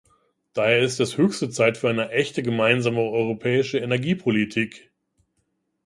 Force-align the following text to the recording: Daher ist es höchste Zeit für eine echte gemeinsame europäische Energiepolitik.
Daher 0.53 0.79
ist 0.79 0.99
es 0.99 1.17
höchste 1.19 1.51
Zeit 1.51 1.77
für 1.77 1.87
eine 1.87 2.09
echte 2.09 2.41
gemeinsame 2.41 3.01
europäische 3.01 3.77
Energiepolitik. 3.77 4.89